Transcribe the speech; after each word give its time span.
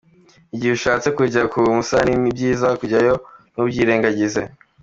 Igihe 0.53 0.73
ushatse 0.77 1.07
kujya 1.17 1.41
ku 1.51 1.57
musarani 1.77 2.13
ni 2.21 2.31
byiza 2.35 2.67
kujyayo 2.79 3.15
ntubyirengagize. 3.53 4.41